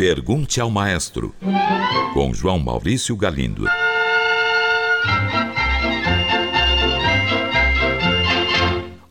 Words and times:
Pergunte 0.00 0.62
ao 0.62 0.70
Maestro, 0.70 1.34
com 2.14 2.32
João 2.32 2.58
Maurício 2.58 3.14
Galindo. 3.14 3.66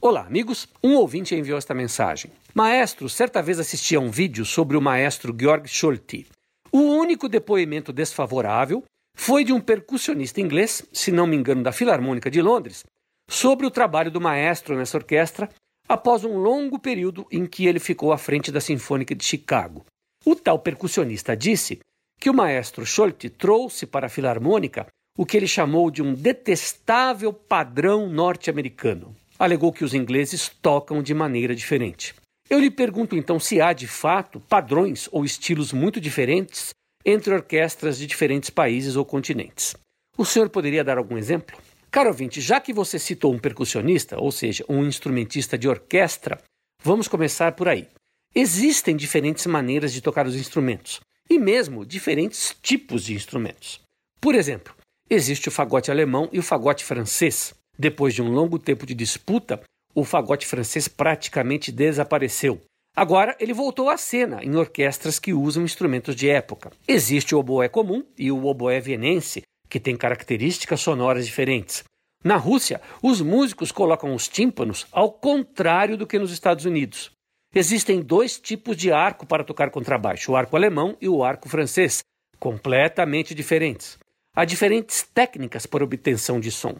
Olá, 0.01 0.21
amigos. 0.21 0.67
Um 0.83 0.95
ouvinte 0.95 1.35
enviou 1.35 1.59
esta 1.59 1.75
mensagem. 1.75 2.31
Maestro, 2.55 3.07
certa 3.07 3.39
vez 3.39 3.59
assisti 3.59 3.95
a 3.95 3.99
um 3.99 4.09
vídeo 4.09 4.43
sobre 4.43 4.75
o 4.75 4.81
maestro 4.81 5.31
Georg 5.39 5.67
Scholti. 5.67 6.25
O 6.71 6.79
único 6.79 7.29
depoimento 7.29 7.93
desfavorável 7.93 8.83
foi 9.15 9.43
de 9.43 9.53
um 9.53 9.61
percussionista 9.61 10.41
inglês, 10.41 10.83
se 10.91 11.11
não 11.11 11.27
me 11.27 11.35
engano, 11.35 11.61
da 11.61 11.71
Filarmônica 11.71 12.31
de 12.31 12.41
Londres, 12.41 12.83
sobre 13.29 13.67
o 13.67 13.71
trabalho 13.71 14.09
do 14.09 14.19
maestro 14.19 14.75
nessa 14.75 14.97
orquestra 14.97 15.47
após 15.89 16.23
um 16.23 16.37
longo 16.37 16.77
período 16.79 17.25
em 17.31 17.45
que 17.45 17.65
ele 17.65 17.79
ficou 17.79 18.13
à 18.13 18.17
frente 18.17 18.51
da 18.51 18.61
Sinfônica 18.61 19.15
de 19.15 19.25
Chicago. 19.25 19.85
O 20.23 20.35
tal 20.35 20.59
percussionista 20.59 21.35
disse 21.35 21.79
que 22.19 22.29
o 22.29 22.33
maestro 22.33 22.85
Scholti 22.85 23.29
trouxe 23.29 23.85
para 23.85 24.05
a 24.05 24.09
Filarmônica 24.09 24.85
o 25.17 25.25
que 25.25 25.35
ele 25.35 25.47
chamou 25.47 25.89
de 25.89 26.01
um 26.01 26.13
detestável 26.13 27.33
padrão 27.33 28.07
norte-americano 28.07 29.15
alegou 29.39 29.71
que 29.71 29.85
os 29.85 29.93
ingleses 29.93 30.49
tocam 30.61 31.01
de 31.01 31.13
maneira 31.13 31.55
diferente. 31.55 32.13
Eu 32.49 32.59
lhe 32.59 32.69
pergunto 32.69 33.15
então 33.15 33.39
se 33.39 33.61
há 33.61 33.71
de 33.71 33.87
fato 33.87 34.39
padrões 34.41 35.07
ou 35.13 35.23
estilos 35.23 35.71
muito 35.71 36.01
diferentes 36.01 36.71
entre 37.05 37.33
orquestras 37.33 37.97
de 37.97 38.05
diferentes 38.05 38.49
países 38.49 38.97
ou 38.97 39.05
continentes. 39.05 39.75
O 40.17 40.25
senhor 40.25 40.49
poderia 40.49 40.83
dar 40.83 40.97
algum 40.97 41.17
exemplo? 41.17 41.57
Caro 41.91 42.09
ouvinte, 42.09 42.39
já 42.39 42.59
que 42.59 42.71
você 42.71 42.99
citou 42.99 43.33
um 43.33 43.39
percussionista, 43.39 44.19
ou 44.19 44.31
seja, 44.31 44.63
um 44.69 44.85
instrumentista 44.85 45.57
de 45.57 45.67
orquestra, 45.67 46.39
vamos 46.83 47.07
começar 47.07 47.53
por 47.53 47.67
aí. 47.67 47.87
Existem 48.35 48.95
diferentes 48.95 49.47
maneiras 49.47 49.91
de 49.91 49.99
tocar 49.99 50.27
os 50.27 50.35
instrumentos 50.35 50.99
e 51.27 51.39
mesmo 51.39 51.83
diferentes 51.83 52.55
tipos 52.61 53.03
de 53.03 53.15
instrumentos. 53.15 53.81
Por 54.21 54.35
exemplo, 54.35 54.75
existe 55.09 55.47
o 55.47 55.51
fagote 55.51 55.89
alemão 55.89 56.29
e 56.31 56.37
o 56.37 56.43
fagote 56.43 56.85
francês. 56.85 57.55
Depois 57.77 58.13
de 58.13 58.21
um 58.21 58.29
longo 58.29 58.59
tempo 58.59 58.85
de 58.85 58.93
disputa, 58.93 59.59
o 59.95 60.03
fagote 60.03 60.45
francês 60.45 60.87
praticamente 60.87 61.71
desapareceu. 61.71 62.61
Agora 62.95 63.35
ele 63.39 63.53
voltou 63.53 63.89
à 63.89 63.97
cena 63.97 64.43
em 64.43 64.55
orquestras 64.55 65.17
que 65.17 65.33
usam 65.33 65.63
instrumentos 65.63 66.15
de 66.15 66.29
época. 66.29 66.71
Existe 66.87 67.33
o 67.33 67.39
oboé 67.39 67.67
comum 67.67 68.03
e 68.17 68.31
o 68.31 68.45
oboé 68.45 68.79
vienense, 68.79 69.41
que 69.69 69.79
têm 69.79 69.95
características 69.95 70.81
sonoras 70.81 71.25
diferentes. 71.25 71.83
Na 72.23 72.35
Rússia, 72.35 72.81
os 73.01 73.21
músicos 73.21 73.71
colocam 73.71 74.13
os 74.13 74.27
tímpanos 74.27 74.85
ao 74.91 75.11
contrário 75.11 75.95
do 75.95 76.07
que 76.07 76.19
nos 76.19 76.31
Estados 76.31 76.65
Unidos. 76.65 77.11
Existem 77.53 78.01
dois 78.01 78.39
tipos 78.39 78.75
de 78.75 78.91
arco 78.91 79.25
para 79.25 79.43
tocar 79.43 79.71
contrabaixo: 79.71 80.31
o 80.31 80.35
arco 80.35 80.55
alemão 80.55 80.97
e 80.99 81.07
o 81.07 81.23
arco 81.23 81.47
francês, 81.47 82.03
completamente 82.37 83.33
diferentes. 83.33 83.97
Há 84.35 84.45
diferentes 84.45 85.03
técnicas 85.03 85.65
para 85.65 85.83
obtenção 85.83 86.39
de 86.39 86.51
som. 86.51 86.75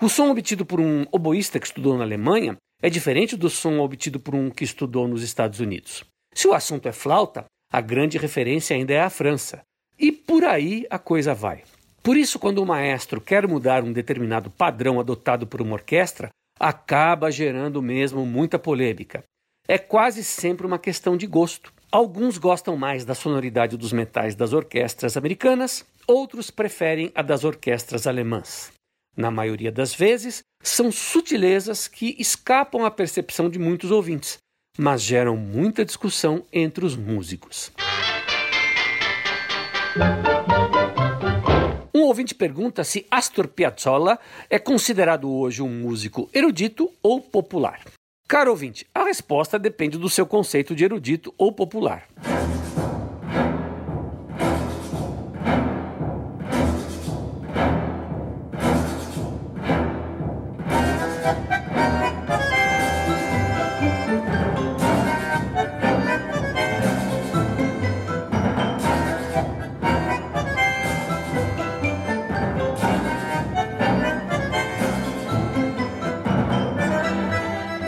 O 0.00 0.08
som 0.08 0.30
obtido 0.30 0.64
por 0.64 0.80
um 0.80 1.04
oboísta 1.12 1.60
que 1.60 1.66
estudou 1.66 1.96
na 1.96 2.04
Alemanha 2.04 2.56
é 2.82 2.88
diferente 2.88 3.36
do 3.36 3.50
som 3.50 3.78
obtido 3.80 4.18
por 4.18 4.34
um 4.34 4.50
que 4.50 4.64
estudou 4.64 5.06
nos 5.06 5.22
Estados 5.22 5.60
Unidos. 5.60 6.04
Se 6.32 6.48
o 6.48 6.54
assunto 6.54 6.88
é 6.88 6.92
flauta, 6.92 7.44
a 7.70 7.80
grande 7.80 8.16
referência 8.16 8.74
ainda 8.74 8.94
é 8.94 9.00
a 9.00 9.10
França. 9.10 9.62
E 9.98 10.10
por 10.10 10.44
aí 10.44 10.86
a 10.88 10.98
coisa 10.98 11.34
vai. 11.34 11.62
Por 12.02 12.16
isso, 12.16 12.38
quando 12.38 12.62
o 12.62 12.66
maestro 12.66 13.20
quer 13.20 13.46
mudar 13.46 13.84
um 13.84 13.92
determinado 13.92 14.50
padrão 14.50 14.98
adotado 14.98 15.46
por 15.46 15.60
uma 15.60 15.74
orquestra, 15.74 16.30
acaba 16.58 17.30
gerando 17.30 17.82
mesmo 17.82 18.24
muita 18.24 18.58
polêmica. 18.58 19.22
É 19.68 19.78
quase 19.78 20.24
sempre 20.24 20.66
uma 20.66 20.78
questão 20.78 21.16
de 21.16 21.26
gosto. 21.26 21.72
Alguns 21.92 22.38
gostam 22.38 22.76
mais 22.76 23.04
da 23.04 23.14
sonoridade 23.14 23.76
dos 23.76 23.92
metais 23.92 24.34
das 24.34 24.52
orquestras 24.52 25.16
americanas, 25.16 25.84
outros 26.06 26.50
preferem 26.50 27.12
a 27.14 27.22
das 27.22 27.44
orquestras 27.44 28.06
alemãs. 28.06 28.72
Na 29.16 29.30
maioria 29.30 29.70
das 29.70 29.94
vezes, 29.94 30.42
são 30.62 30.90
sutilezas 30.90 31.86
que 31.88 32.16
escapam 32.18 32.84
à 32.84 32.90
percepção 32.90 33.50
de 33.50 33.58
muitos 33.58 33.90
ouvintes, 33.90 34.38
mas 34.78 35.02
geram 35.02 35.36
muita 35.36 35.84
discussão 35.84 36.44
entre 36.52 36.84
os 36.84 36.96
músicos. 36.96 37.72
Ouvinte 42.10 42.34
pergunta 42.34 42.82
se 42.82 43.06
Astor 43.08 43.46
Piazzolla 43.46 44.18
é 44.50 44.58
considerado 44.58 45.30
hoje 45.30 45.62
um 45.62 45.68
músico 45.68 46.28
erudito 46.34 46.90
ou 47.00 47.20
popular. 47.20 47.82
Caro 48.26 48.50
ouvinte, 48.50 48.84
a 48.92 49.04
resposta 49.04 49.60
depende 49.60 49.96
do 49.96 50.10
seu 50.10 50.26
conceito 50.26 50.74
de 50.74 50.82
erudito 50.82 51.32
ou 51.38 51.52
popular. 51.52 52.08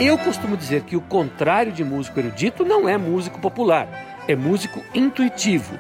Eu 0.04 0.18
costumo 0.18 0.56
dizer 0.56 0.82
que 0.82 0.96
o 0.96 1.00
contrário 1.00 1.70
de 1.70 1.84
músico 1.84 2.18
erudito 2.18 2.64
não 2.64 2.88
é 2.88 2.98
músico 2.98 3.38
popular, 3.38 4.18
é 4.26 4.34
músico 4.34 4.82
intuitivo. 4.92 5.78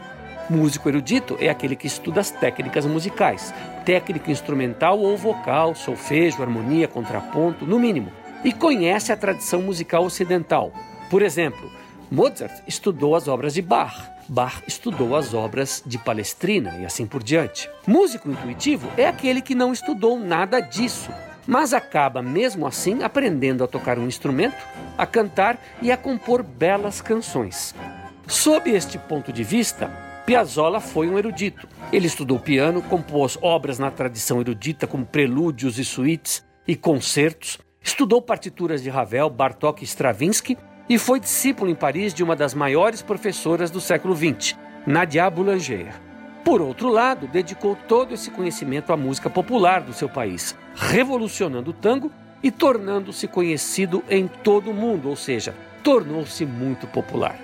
Músico 0.48 0.88
erudito 0.88 1.36
é 1.40 1.48
aquele 1.48 1.74
que 1.74 1.88
estuda 1.88 2.20
as 2.20 2.30
técnicas 2.30 2.86
musicais, 2.86 3.52
técnica 3.84 4.30
instrumental 4.30 5.00
ou 5.00 5.16
vocal, 5.16 5.74
solfejo, 5.74 6.40
harmonia, 6.40 6.86
contraponto, 6.86 7.66
no 7.66 7.80
mínimo, 7.80 8.12
e 8.44 8.52
conhece 8.52 9.10
a 9.10 9.16
tradição 9.16 9.60
musical 9.60 10.04
ocidental. 10.04 10.72
Por 11.10 11.20
exemplo, 11.20 11.68
Mozart 12.08 12.62
estudou 12.64 13.16
as 13.16 13.26
obras 13.26 13.52
de 13.52 13.60
Bach, 13.60 14.08
Bach 14.28 14.62
estudou 14.68 15.16
as 15.16 15.34
obras 15.34 15.82
de 15.84 15.98
Palestrina 15.98 16.78
e 16.78 16.86
assim 16.86 17.06
por 17.06 17.24
diante. 17.24 17.68
Músico 17.88 18.30
intuitivo 18.30 18.88
é 18.96 19.04
aquele 19.04 19.42
que 19.42 19.56
não 19.56 19.72
estudou 19.72 20.16
nada 20.16 20.60
disso, 20.60 21.10
mas 21.46 21.72
acaba 21.72 22.22
mesmo 22.22 22.66
assim 22.66 23.02
aprendendo 23.02 23.64
a 23.64 23.68
tocar 23.68 23.98
um 23.98 24.06
instrumento, 24.06 24.66
a 24.96 25.06
cantar 25.06 25.58
e 25.80 25.90
a 25.90 25.96
compor 25.96 26.42
belas 26.42 27.00
canções. 27.00 27.74
Sob 28.26 28.70
este 28.70 28.98
ponto 28.98 29.32
de 29.32 29.42
vista, 29.42 29.88
Piazzolla 30.24 30.80
foi 30.80 31.08
um 31.08 31.18
erudito. 31.18 31.68
Ele 31.92 32.06
estudou 32.06 32.38
piano, 32.38 32.80
compôs 32.82 33.36
obras 33.42 33.78
na 33.78 33.90
tradição 33.90 34.40
erudita 34.40 34.86
como 34.86 35.04
prelúdios 35.04 35.78
e 35.78 35.84
suítes 35.84 36.44
e 36.66 36.76
concertos, 36.76 37.58
estudou 37.82 38.22
partituras 38.22 38.82
de 38.82 38.88
Ravel, 38.88 39.28
Bartók 39.28 39.82
e 39.82 39.84
Stravinsky 39.84 40.56
e 40.88 40.98
foi 40.98 41.18
discípulo 41.18 41.70
em 41.70 41.74
Paris 41.74 42.14
de 42.14 42.22
uma 42.22 42.36
das 42.36 42.54
maiores 42.54 43.02
professoras 43.02 43.70
do 43.70 43.80
século 43.80 44.14
XX, 44.14 44.56
Nadia 44.86 45.28
Boulanger. 45.28 46.11
Por 46.44 46.60
outro 46.60 46.88
lado, 46.88 47.28
dedicou 47.28 47.76
todo 47.86 48.14
esse 48.14 48.30
conhecimento 48.30 48.92
à 48.92 48.96
música 48.96 49.30
popular 49.30 49.80
do 49.80 49.92
seu 49.92 50.08
país, 50.08 50.56
revolucionando 50.74 51.70
o 51.70 51.74
tango 51.74 52.10
e 52.42 52.50
tornando-se 52.50 53.28
conhecido 53.28 54.02
em 54.10 54.26
todo 54.26 54.70
o 54.70 54.74
mundo, 54.74 55.08
ou 55.08 55.16
seja, 55.16 55.54
tornou-se 55.84 56.44
muito 56.44 56.86
popular. 56.88 57.38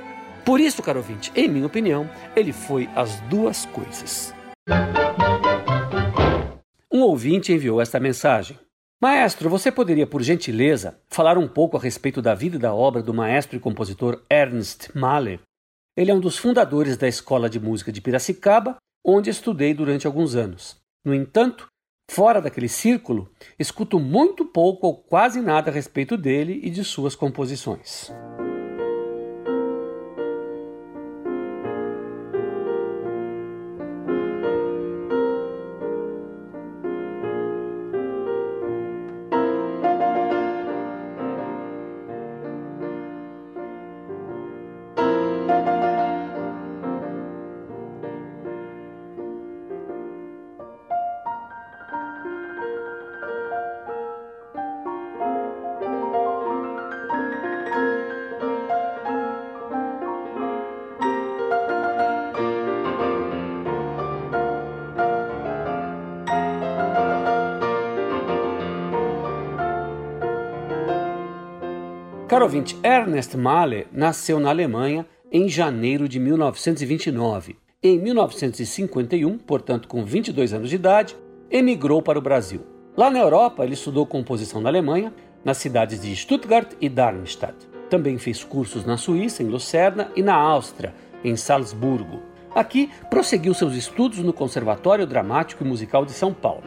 Por 0.44 0.60
isso, 0.60 0.82
caro 0.82 0.98
ouvinte, 0.98 1.30
em 1.36 1.46
minha 1.46 1.66
opinião, 1.66 2.10
ele 2.34 2.52
foi 2.52 2.88
as 2.96 3.20
duas 3.22 3.66
coisas. 3.66 4.34
Um 6.92 7.02
ouvinte 7.02 7.52
enviou 7.52 7.80
esta 7.80 8.00
mensagem. 8.00 8.58
Maestro, 9.00 9.48
você 9.48 9.70
poderia, 9.70 10.08
por 10.08 10.22
gentileza, 10.22 10.98
falar 11.06 11.38
um 11.38 11.46
pouco 11.46 11.76
a 11.76 11.80
respeito 11.80 12.20
da 12.20 12.34
vida 12.34 12.56
e 12.56 12.58
da 12.58 12.74
obra 12.74 13.00
do 13.00 13.14
maestro 13.14 13.56
e 13.56 13.60
compositor 13.60 14.24
Ernst 14.28 14.88
Mahler? 14.92 15.38
Ele 15.96 16.10
é 16.10 16.14
um 16.14 16.18
dos 16.18 16.36
fundadores 16.36 16.96
da 16.96 17.06
Escola 17.06 17.48
de 17.48 17.60
Música 17.60 17.92
de 17.92 18.00
Piracicaba, 18.00 18.76
onde 19.08 19.30
estudei 19.30 19.72
durante 19.72 20.06
alguns 20.06 20.34
anos. 20.34 20.76
No 21.04 21.14
entanto, 21.14 21.68
Fora 22.10 22.40
daquele 22.40 22.68
círculo, 22.68 23.30
escuto 23.58 24.00
muito 24.00 24.46
pouco 24.46 24.86
ou 24.86 24.96
quase 24.96 25.42
nada 25.42 25.70
a 25.70 25.74
respeito 25.74 26.16
dele 26.16 26.58
e 26.62 26.70
de 26.70 26.82
suas 26.82 27.14
composições. 27.14 28.10
Caro 72.38 72.46
ouvinte, 72.46 72.78
Ernest 72.84 73.36
Mahler 73.36 73.88
nasceu 73.90 74.38
na 74.38 74.50
Alemanha 74.50 75.04
em 75.32 75.48
janeiro 75.48 76.08
de 76.08 76.20
1929. 76.20 77.56
Em 77.82 77.98
1951, 77.98 79.38
portanto 79.38 79.88
com 79.88 80.04
22 80.04 80.54
anos 80.54 80.70
de 80.70 80.76
idade, 80.76 81.16
emigrou 81.50 82.00
para 82.00 82.16
o 82.16 82.22
Brasil. 82.22 82.60
Lá 82.96 83.10
na 83.10 83.18
Europa, 83.18 83.64
ele 83.64 83.74
estudou 83.74 84.06
composição 84.06 84.60
na 84.60 84.68
Alemanha, 84.68 85.12
nas 85.44 85.56
cidades 85.56 86.00
de 86.00 86.14
Stuttgart 86.14 86.74
e 86.80 86.88
Darmstadt. 86.88 87.56
Também 87.90 88.18
fez 88.18 88.44
cursos 88.44 88.84
na 88.84 88.96
Suíça, 88.96 89.42
em 89.42 89.48
Lucerna, 89.48 90.08
e 90.14 90.22
na 90.22 90.36
Áustria, 90.36 90.94
em 91.24 91.34
Salzburgo. 91.34 92.22
Aqui, 92.54 92.88
prosseguiu 93.10 93.52
seus 93.52 93.74
estudos 93.74 94.20
no 94.20 94.32
Conservatório 94.32 95.08
Dramático 95.08 95.64
e 95.64 95.66
Musical 95.66 96.04
de 96.04 96.12
São 96.12 96.32
Paulo. 96.32 96.62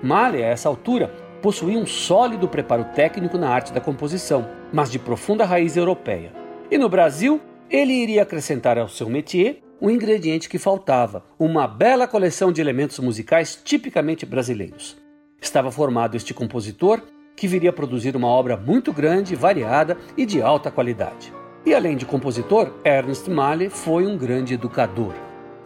Mahler, 0.00 0.44
a 0.44 0.50
essa 0.50 0.68
altura, 0.68 1.12
possuía 1.42 1.78
um 1.78 1.86
sólido 1.86 2.48
preparo 2.48 2.84
técnico 2.94 3.38
na 3.38 3.48
arte 3.48 3.72
da 3.72 3.80
composição, 3.80 4.48
mas 4.72 4.90
de 4.90 4.98
profunda 4.98 5.44
raiz 5.44 5.76
europeia. 5.76 6.32
E 6.70 6.78
no 6.78 6.88
Brasil, 6.88 7.40
ele 7.70 7.92
iria 7.92 8.22
acrescentar 8.22 8.78
ao 8.78 8.88
seu 8.88 9.08
métier 9.08 9.62
um 9.80 9.90
ingrediente 9.90 10.48
que 10.48 10.58
faltava: 10.58 11.24
uma 11.38 11.66
bela 11.66 12.06
coleção 12.06 12.50
de 12.50 12.60
elementos 12.60 12.98
musicais 12.98 13.60
tipicamente 13.62 14.24
brasileiros. 14.24 14.96
Estava 15.40 15.70
formado 15.70 16.16
este 16.16 16.32
compositor 16.32 17.02
que 17.36 17.46
viria 17.46 17.70
a 17.70 17.72
produzir 17.72 18.16
uma 18.16 18.28
obra 18.28 18.56
muito 18.56 18.92
grande, 18.92 19.36
variada 19.36 19.96
e 20.16 20.24
de 20.24 20.40
alta 20.40 20.70
qualidade. 20.70 21.32
E 21.64 21.74
além 21.74 21.96
de 21.96 22.06
compositor, 22.06 22.72
Ernst 22.84 23.28
Mahler 23.28 23.70
foi 23.70 24.06
um 24.06 24.16
grande 24.16 24.54
educador. 24.54 25.12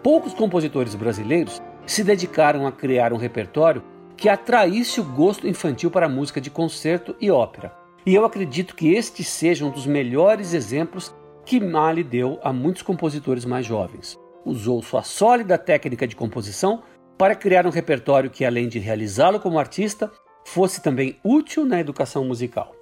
Poucos 0.02 0.34
compositores 0.34 0.94
brasileiros 0.94 1.62
se 1.86 2.02
dedicaram 2.02 2.66
a 2.66 2.72
criar 2.72 3.12
um 3.12 3.16
repertório 3.16 3.82
que 4.20 4.28
atraísse 4.28 5.00
o 5.00 5.04
gosto 5.04 5.48
infantil 5.48 5.90
para 5.90 6.04
a 6.04 6.08
música 6.08 6.42
de 6.42 6.50
concerto 6.50 7.16
e 7.18 7.30
ópera. 7.30 7.74
E 8.04 8.14
eu 8.14 8.22
acredito 8.22 8.76
que 8.76 8.92
este 8.92 9.24
seja 9.24 9.64
um 9.64 9.70
dos 9.70 9.86
melhores 9.86 10.52
exemplos 10.52 11.14
que 11.46 11.58
Mali 11.58 12.04
deu 12.04 12.38
a 12.42 12.52
muitos 12.52 12.82
compositores 12.82 13.46
mais 13.46 13.64
jovens. 13.64 14.18
Usou 14.44 14.82
sua 14.82 15.02
sólida 15.02 15.56
técnica 15.56 16.06
de 16.06 16.14
composição 16.14 16.82
para 17.16 17.34
criar 17.34 17.66
um 17.66 17.70
repertório 17.70 18.28
que, 18.28 18.44
além 18.44 18.68
de 18.68 18.78
realizá-lo 18.78 19.40
como 19.40 19.58
artista, 19.58 20.12
fosse 20.44 20.82
também 20.82 21.18
útil 21.24 21.64
na 21.64 21.80
educação 21.80 22.22
musical. 22.22 22.74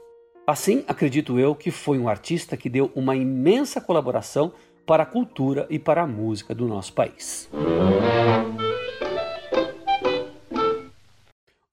Assim, 0.45 0.85
acredito 0.89 1.39
eu 1.39 1.55
que 1.55 1.71
foi 1.71 2.01
um 2.01 2.09
artista 2.09 2.57
que 2.57 2.69
deu 2.69 2.91
uma 2.97 3.15
imensa 3.15 3.81
colaboração 3.81 4.53
para 4.85 5.05
a 5.05 5.07
cultura 5.07 5.69
e 5.71 5.79
para 5.79 6.03
a 6.03 6.07
música 6.07 6.53
do 6.53 6.67
nosso 6.67 6.93
país. 6.93 7.49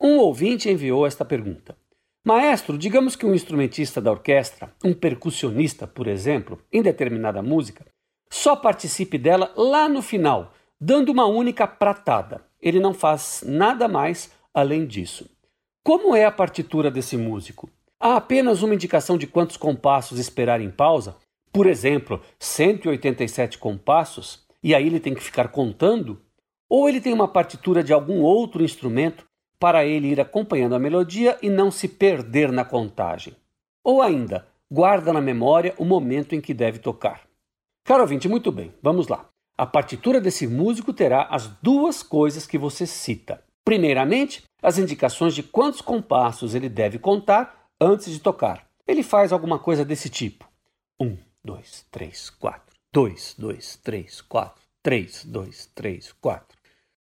Um 0.08 0.20
ouvinte 0.20 0.70
enviou 0.70 1.08
esta 1.08 1.26
pergunta: 1.26 1.76
Maestro, 2.24 2.78
digamos 2.78 3.16
que 3.16 3.26
um 3.26 3.34
instrumentista 3.34 4.00
da 4.00 4.12
orquestra, 4.12 4.72
um 4.84 4.94
percussionista, 4.94 5.88
por 5.88 6.06
exemplo, 6.06 6.62
em 6.72 6.84
determinada 6.84 7.42
música, 7.42 7.84
só 8.30 8.56
participe 8.56 9.18
dela 9.18 9.52
lá 9.58 9.90
no 9.90 10.04
final, 10.04 10.54
dando 10.80 11.12
uma 11.12 11.26
única 11.26 11.66
pratada. 11.66 12.46
Ele 12.62 12.80
não 12.80 12.94
faz 12.94 13.44
nada 13.48 13.88
mais 13.88 14.32
além 14.54 14.86
disso. 14.86 15.28
Como 15.84 16.16
é 16.16 16.24
a 16.24 16.32
partitura 16.32 16.92
desse 16.92 17.18
músico? 17.18 17.68
Há 18.00 18.18
apenas 18.18 18.62
uma 18.62 18.76
indicação 18.76 19.18
de 19.18 19.26
quantos 19.26 19.58
compassos 19.58 20.20
esperar 20.20 20.62
em 20.62 20.70
pausa? 20.70 21.16
Por 21.52 21.66
exemplo, 21.66 22.22
187 22.38 23.58
compassos, 23.58 24.46
e 24.62 24.76
aí 24.76 24.86
ele 24.86 25.00
tem 25.00 25.16
que 25.16 25.24
ficar 25.24 25.48
contando? 25.48 26.22
Ou 26.70 26.88
ele 26.88 27.02
tem 27.02 27.12
uma 27.12 27.28
partitura 27.28 27.84
de 27.84 27.92
algum 27.92 28.22
outro 28.22 28.64
instrumento 28.64 29.26
para 29.60 29.86
ele 29.86 30.08
ir 30.08 30.22
acompanhando 30.22 30.76
a 30.76 30.80
melodia 30.80 31.38
e 31.42 31.50
não 31.50 31.72
se 31.72 31.88
perder 31.88 32.52
na 32.52 32.66
contagem. 32.66 33.36
Ou 33.84 34.02
ainda, 34.02 34.48
guarda 34.72 35.14
na 35.14 35.22
memória 35.22 35.74
o 35.78 35.86
momento 35.86 36.34
em 36.34 36.42
que 36.42 36.54
deve 36.54 36.80
tocar. 36.80 37.22
Caro 37.84 38.02
ouvinte, 38.02 38.28
muito 38.28 38.52
bem, 38.52 38.74
vamos 38.82 39.08
lá. 39.08 39.30
A 39.58 39.66
partitura 39.66 40.20
desse 40.20 40.48
músico 40.48 40.92
terá 40.92 41.24
as 41.24 41.48
duas 41.62 42.04
coisas 42.04 42.46
que 42.46 42.58
você 42.58 42.86
cita. 42.86 43.44
Primeiramente, 43.64 44.44
as 44.62 44.78
indicações 44.78 45.34
de 45.34 45.42
quantos 45.42 45.82
compassos 45.82 46.54
ele 46.54 46.68
deve 46.68 47.00
contar 47.00 47.70
antes 47.80 48.12
de 48.12 48.20
tocar. 48.20 48.68
Ele 48.88 49.02
faz 49.02 49.32
alguma 49.32 49.58
coisa 49.58 49.86
desse 49.86 50.10
tipo: 50.10 50.48
1, 51.00 51.18
2, 51.44 51.86
3, 51.90 52.30
4, 52.32 52.76
2, 52.94 53.36
2, 53.38 53.76
3, 53.78 54.22
4, 54.22 54.64
3, 54.84 55.26
2, 55.26 55.66
3, 55.74 56.12
4. 56.14 56.55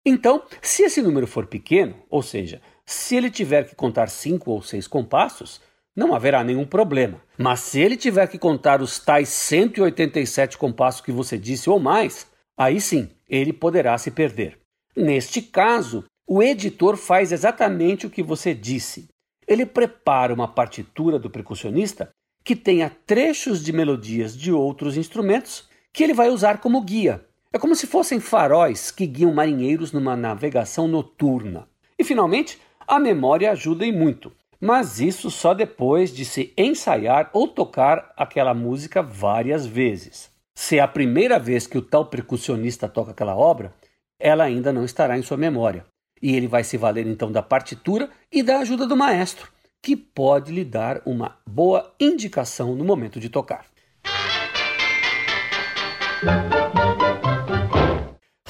Então, 0.05 0.43
se 0.61 0.83
esse 0.83 1.01
número 1.01 1.25
for 1.25 1.47
pequeno, 1.47 1.95
ou 2.09 2.21
seja, 2.21 2.61
se 2.85 3.15
ele 3.15 3.31
tiver 3.31 3.67
que 3.67 3.75
contar 3.75 4.07
cinco 4.07 4.51
ou 4.51 4.61
seis 4.61 4.87
compassos, 4.87 5.59
não 5.95 6.13
haverá 6.13 6.43
nenhum 6.43 6.65
problema. 6.65 7.21
Mas 7.37 7.61
se 7.61 7.79
ele 7.79 7.97
tiver 7.97 8.27
que 8.27 8.37
contar 8.37 8.81
os 8.81 8.99
tais 8.99 9.29
187 9.29 10.57
compassos 10.57 11.01
que 11.01 11.11
você 11.11 11.37
disse 11.37 11.69
ou 11.69 11.79
mais, 11.79 12.27
aí 12.55 12.79
sim, 12.79 13.09
ele 13.27 13.51
poderá 13.51 13.97
se 13.97 14.11
perder. 14.11 14.59
Neste 14.95 15.41
caso, 15.41 16.03
o 16.27 16.43
editor 16.43 16.97
faz 16.97 17.31
exatamente 17.31 18.05
o 18.05 18.09
que 18.09 18.21
você 18.21 18.53
disse. 18.53 19.07
Ele 19.47 19.65
prepara 19.65 20.33
uma 20.33 20.47
partitura 20.47 21.17
do 21.17 21.29
percussionista 21.29 22.09
que 22.43 22.55
tenha 22.55 22.91
trechos 23.05 23.63
de 23.63 23.73
melodias 23.73 24.37
de 24.37 24.51
outros 24.51 24.97
instrumentos 24.97 25.67
que 25.91 26.03
ele 26.03 26.13
vai 26.13 26.29
usar 26.29 26.59
como 26.59 26.81
guia. 26.81 27.25
É 27.55 27.57
como 27.57 27.73
se 27.73 27.87
fossem 27.87 28.19
faróis 28.19 28.91
que 28.91 29.07
guiam 29.07 29.33
marinheiros 29.33 29.93
numa 29.93 30.13
navegação 30.13 30.89
noturna. 30.89 31.69
E 31.97 32.03
finalmente, 32.03 32.59
a 32.85 32.99
memória 32.99 33.49
ajuda 33.49 33.85
e 33.85 33.93
muito, 33.93 34.29
mas 34.59 34.99
isso 34.99 35.31
só 35.31 35.53
depois 35.53 36.13
de 36.13 36.25
se 36.25 36.51
ensaiar 36.57 37.29
ou 37.31 37.47
tocar 37.47 38.11
aquela 38.17 38.53
música 38.53 39.01
várias 39.01 39.65
vezes. 39.65 40.29
Se 40.53 40.79
é 40.79 40.81
a 40.81 40.87
primeira 40.87 41.39
vez 41.39 41.65
que 41.65 41.77
o 41.77 41.81
tal 41.81 42.07
percussionista 42.07 42.89
toca 42.89 43.11
aquela 43.11 43.37
obra, 43.37 43.73
ela 44.19 44.43
ainda 44.43 44.73
não 44.73 44.83
estará 44.83 45.17
em 45.17 45.21
sua 45.21 45.37
memória. 45.37 45.85
E 46.21 46.35
ele 46.35 46.49
vai 46.49 46.65
se 46.65 46.75
valer 46.75 47.07
então 47.07 47.31
da 47.31 47.41
partitura 47.41 48.09
e 48.29 48.43
da 48.43 48.59
ajuda 48.59 48.85
do 48.85 48.97
maestro, 48.97 49.49
que 49.81 49.95
pode 49.95 50.51
lhe 50.51 50.65
dar 50.65 51.01
uma 51.05 51.37
boa 51.47 51.95
indicação 52.01 52.75
no 52.75 52.83
momento 52.83 53.17
de 53.17 53.29
tocar 53.29 53.65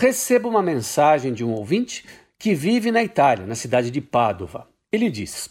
recebo 0.05 0.47
uma 0.47 0.61
mensagem 0.61 1.33
de 1.33 1.43
um 1.43 1.51
ouvinte 1.51 2.05
que 2.37 2.53
vive 2.53 2.91
na 2.91 3.03
Itália, 3.03 3.47
na 3.47 3.55
cidade 3.55 3.89
de 3.89 3.99
Padova. 3.99 4.67
Ele 4.91 5.09
diz: 5.09 5.49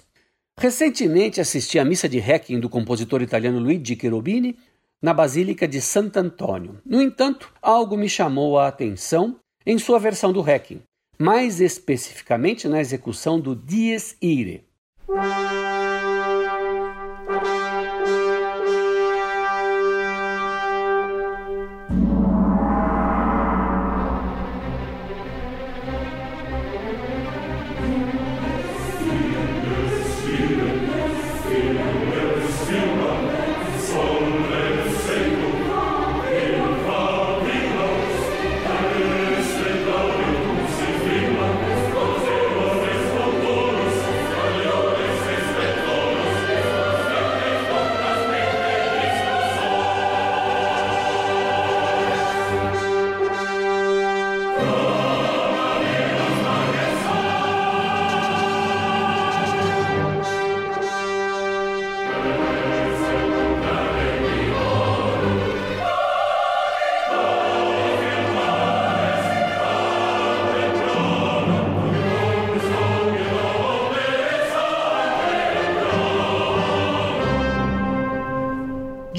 Recentemente 0.56 1.40
assisti 1.40 1.76
à 1.76 1.84
missa 1.84 2.08
de 2.08 2.20
Requiem 2.20 2.60
do 2.60 2.68
compositor 2.68 3.20
italiano 3.20 3.58
Luigi 3.58 3.98
Cherubini 4.00 4.56
na 5.02 5.12
Basílica 5.12 5.66
de 5.66 5.80
Sant'Antonio. 5.80 6.80
No 6.86 7.02
entanto, 7.02 7.52
algo 7.60 7.96
me 7.96 8.08
chamou 8.08 8.56
a 8.56 8.68
atenção 8.68 9.40
em 9.66 9.76
sua 9.76 9.98
versão 9.98 10.32
do 10.32 10.40
Requiem, 10.40 10.82
mais 11.18 11.60
especificamente 11.60 12.68
na 12.68 12.80
execução 12.80 13.40
do 13.40 13.56
Dies 13.56 14.16
Irae. 14.22 14.62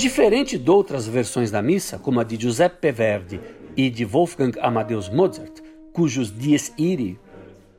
Diferente 0.05 0.55
de 0.59 0.69
outras 0.69 1.07
versões 1.07 1.49
da 1.49 1.63
missa, 1.63 1.97
como 1.97 2.19
a 2.19 2.23
de 2.23 2.39
Giuseppe 2.39 2.91
Verdi 2.91 3.41
e 3.75 3.89
de 3.89 4.05
Wolfgang 4.05 4.55
Amadeus 4.61 5.09
Mozart, 5.09 5.61
cujos 5.91 6.31
Dies 6.31 6.71
Irae 6.77 7.17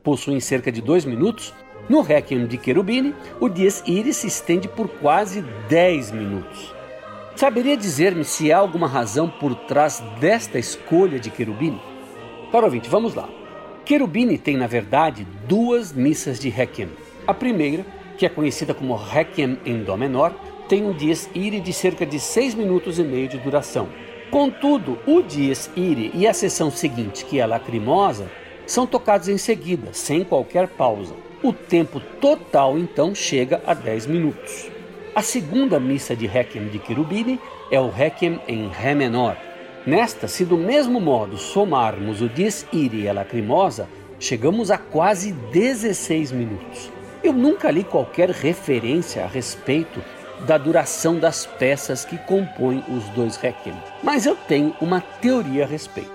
possuem 0.03 0.41
cerca 0.41 0.73
de 0.73 0.83
dois 0.83 1.05
minutos, 1.05 1.55
no 1.89 2.01
Requiem 2.01 2.49
de 2.49 2.61
Cherubini, 2.61 3.15
o 3.41 3.49
Dies 3.49 3.81
Irae 3.87 4.13
se 4.13 4.27
estende 4.27 4.67
por 4.67 4.89
quase 4.89 5.45
10 5.69 6.11
minutos. 6.11 6.75
Saberia 7.37 7.77
dizer-me 7.77 8.25
se 8.25 8.53
há 8.53 8.59
alguma 8.59 8.89
razão 8.89 9.31
por 9.31 9.55
trás 9.55 10.03
desta 10.19 10.59
escolha 10.59 11.21
de 11.21 11.31
Cherubini? 11.31 11.81
Caro 12.51 12.65
ouvinte, 12.65 12.89
vamos 12.91 13.15
lá. 13.15 13.29
Cherubini 13.85 14.37
tem, 14.37 14.57
na 14.57 14.67
verdade, 14.67 15.25
duas 15.47 15.93
missas 15.93 16.41
de 16.41 16.49
Requiem. 16.49 16.89
A 17.25 17.33
primeira, 17.33 17.87
que 18.19 18.27
é 18.27 18.29
conhecida 18.29 18.75
como 18.75 18.97
Requiem 18.97 19.61
em 19.65 19.85
Dó 19.85 19.97
menor, 19.97 20.35
tem 20.69 20.85
um 20.85 20.93
dies 20.93 21.29
irae 21.35 21.61
de 21.61 21.73
cerca 21.73 22.05
de 22.05 22.19
6 22.19 22.55
minutos 22.55 22.99
e 22.99 23.03
meio 23.03 23.29
de 23.29 23.39
duração. 23.39 23.89
Contudo, 24.31 24.99
o 25.07 25.23
dies 25.23 25.71
irae 25.77 26.11
e 26.15 26.27
a 26.27 26.35
sessão 26.35 26.71
seguinte, 26.71 27.25
que 27.25 27.39
é 27.39 27.47
lacrimosa, 27.47 28.31
são 28.67 28.87
tocados 28.87 29.29
em 29.29 29.39
seguida, 29.39 29.91
sem 29.93 30.25
qualquer 30.25 30.67
pausa. 30.67 31.15
O 31.43 31.53
tempo 31.53 32.01
total 32.21 32.77
então 32.77 33.15
chega 33.15 33.63
a 33.65 33.73
10 33.75 34.07
minutos. 34.07 34.69
A 35.15 35.23
segunda 35.23 35.79
missa 35.79 36.17
de 36.17 36.27
Requiem 36.27 36.69
de 36.69 36.85
Cherubini 36.85 37.41
é 37.71 37.81
o 37.81 37.89
Requiem 37.89 38.41
em 38.49 38.69
Ré 38.69 38.95
menor. 38.95 39.37
Nesta, 39.87 40.27
se 40.27 40.45
do 40.45 40.57
mesmo 40.57 41.01
modo 41.01 41.39
somarmos 41.39 42.21
o 42.21 42.29
Dies 42.29 42.67
Irae 42.73 43.03
e 43.03 43.09
a 43.09 43.13
Lacrimosa, 43.13 43.89
chegamos 44.19 44.71
a 44.71 44.79
quase 44.79 45.33
16 45.33 46.33
minutos. 46.33 46.91
Eu 47.23 47.33
nunca 47.33 47.71
li 47.71 47.85
qualquer 47.85 48.31
referência 48.31 49.25
a 49.25 49.27
respeito 49.27 50.03
da 50.41 50.59
duração 50.59 51.19
das 51.19 51.47
peças 51.47 52.05
que 52.05 52.19
compõem 52.19 52.85
os 52.89 53.05
dois 53.11 53.37
Requiem, 53.37 53.77
mas 54.03 54.27
eu 54.27 54.37
tenho 54.37 54.75
uma 54.81 55.01
teoria 55.01 55.65
a 55.65 55.67
respeito. 55.67 56.11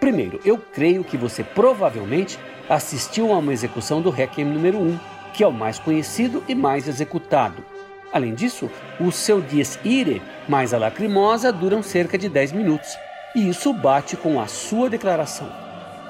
Primeiro, 0.00 0.40
eu 0.44 0.58
creio 0.58 1.04
que 1.04 1.16
você 1.16 1.44
provavelmente 1.44 2.38
assistiu 2.68 3.32
a 3.32 3.38
uma 3.38 3.52
execução 3.52 4.02
do 4.02 4.10
Requiem 4.10 4.46
número 4.46 4.78
1, 4.78 4.98
que 5.32 5.44
é 5.44 5.46
o 5.46 5.52
mais 5.52 5.78
conhecido 5.78 6.42
e 6.48 6.54
mais 6.54 6.88
executado. 6.88 7.64
Além 8.12 8.34
disso, 8.34 8.70
o 9.00 9.10
seu 9.10 9.40
dies 9.40 9.78
irae 9.84 10.20
mais 10.48 10.74
a 10.74 10.78
lacrimosa 10.78 11.52
duram 11.52 11.82
cerca 11.82 12.18
de 12.18 12.28
10 12.28 12.52
minutos, 12.52 12.98
e 13.34 13.48
isso 13.48 13.72
bate 13.72 14.16
com 14.16 14.40
a 14.40 14.46
sua 14.46 14.90
declaração. 14.90 15.50